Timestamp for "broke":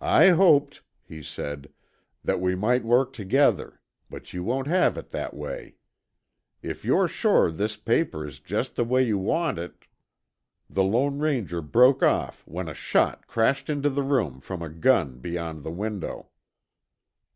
11.62-12.02